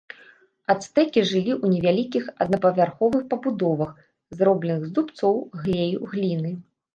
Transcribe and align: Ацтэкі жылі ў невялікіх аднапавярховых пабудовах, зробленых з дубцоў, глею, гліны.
Ацтэкі 0.73 1.21
жылі 1.31 1.51
ў 1.55 1.65
невялікіх 1.73 2.25
аднапавярховых 2.45 3.21
пабудовах, 3.35 3.93
зробленых 4.41 4.83
з 4.89 4.93
дубцоў, 4.97 5.35
глею, 5.61 6.01
гліны. 6.17 6.51